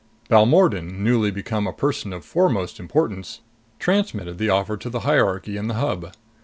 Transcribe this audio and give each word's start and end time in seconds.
Balmordan, 0.31 1.03
newly 1.03 1.29
become 1.29 1.67
a 1.67 1.73
person 1.73 2.11
of 2.11 2.25
foremost 2.25 2.79
importance, 2.79 3.41
transmitted 3.77 4.39
the 4.39 4.49
offer 4.49 4.75
to 4.75 4.89
the 4.89 5.01
hierarchy 5.01 5.57
in 5.57 5.67
the 5.67 5.75
Hub. 5.75 6.11